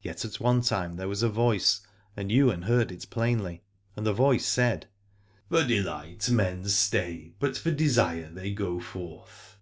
Yet 0.00 0.24
at 0.24 0.38
one 0.38 0.60
time 0.60 0.94
there 0.94 1.08
was 1.08 1.24
a 1.24 1.28
voice, 1.28 1.80
and 2.16 2.30
Ywain 2.30 2.62
heard 2.62 2.92
it 2.92 3.10
plainly: 3.10 3.64
and 3.96 4.04
c 4.04 4.04
33 4.04 4.04
Aladore 4.04 4.04
the 4.04 4.12
voice 4.12 4.46
said: 4.46 4.86
For 5.48 5.64
delight 5.64 6.30
men 6.30 6.68
stay, 6.68 7.34
but 7.40 7.56
for 7.58 7.72
desire 7.72 8.30
they 8.32 8.52
go 8.52 8.78
forth. 8.78 9.58